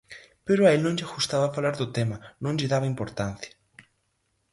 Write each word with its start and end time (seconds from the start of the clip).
Pero 0.47 0.61
a 0.63 0.71
el 0.75 0.79
non 0.83 0.97
lle 0.97 1.11
gustaba 1.15 1.53
falar 1.55 1.75
do 1.77 1.87
tema, 1.97 2.17
non 2.43 2.57
lle 2.57 2.71
daba 2.73 2.91
importancia. 2.93 3.53